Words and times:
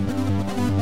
Música 0.00 0.77